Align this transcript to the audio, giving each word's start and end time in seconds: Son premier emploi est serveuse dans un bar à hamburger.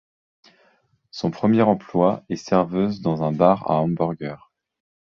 Son 1.11 1.29
premier 1.29 1.61
emploi 1.61 2.23
est 2.27 2.35
serveuse 2.35 3.01
dans 3.01 3.21
un 3.21 3.31
bar 3.31 3.69
à 3.69 3.81
hamburger. 3.81 4.51